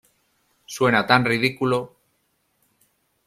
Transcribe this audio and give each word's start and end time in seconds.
Suena 0.65 1.05
tan 1.05 1.23
ridículo. 1.25 1.95